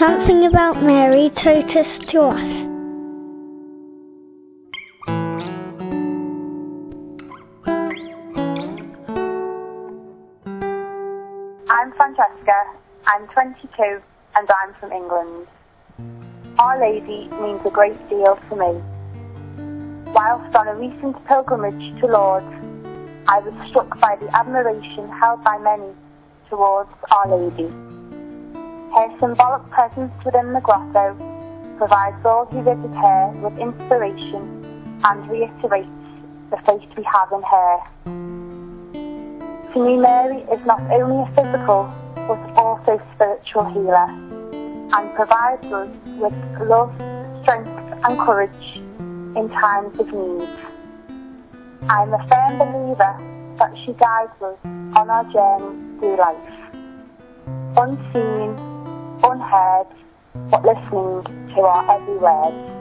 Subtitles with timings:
[0.00, 2.40] Something about Mary Totus2us.
[11.68, 12.52] I'm Francesca,
[13.06, 14.00] I'm 22
[14.36, 15.46] and I'm from England.
[16.58, 18.82] Our Lady means a great deal to me.
[20.14, 22.46] Whilst on a recent pilgrimage to Lourdes,
[23.28, 25.92] I was struck by the admiration held by many
[26.48, 27.89] towards Our Lady.
[28.94, 31.14] Her symbolic presence within the grotto
[31.78, 35.88] provides all who visit her with inspiration and reiterates
[36.50, 37.78] the faith we have in her.
[39.72, 41.88] To me, Mary is not only a physical
[42.26, 44.10] but also spiritual healer
[44.92, 45.88] and provides us
[46.18, 46.34] with
[46.68, 46.92] love,
[47.42, 47.70] strength
[48.04, 48.76] and courage
[49.36, 50.48] in times of need.
[51.88, 53.16] I am a firm believer
[53.58, 56.60] that she guides us on our journey through life.
[57.76, 58.69] Unseen,
[60.50, 62.79] but listening to our every word.